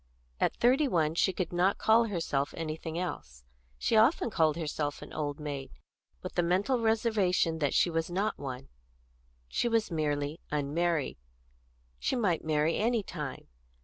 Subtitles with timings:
[0.39, 3.43] At thirty one she could not call herself anything else;
[3.77, 5.69] she often called herself an old maid,
[6.23, 8.69] with the mental reservation that she was not one.
[9.47, 11.17] She was merely unmarried;
[11.99, 13.45] she might marry any time.